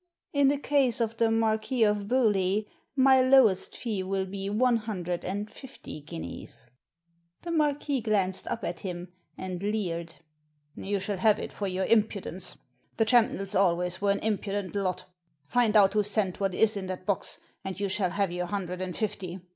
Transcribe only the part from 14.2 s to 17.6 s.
impudent lot Find out who sent what is in that box,